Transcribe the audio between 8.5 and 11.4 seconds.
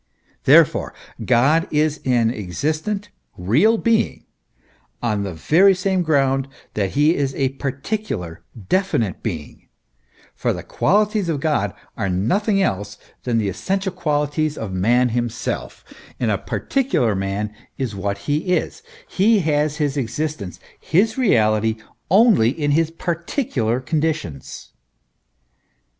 definite being; for the qualities of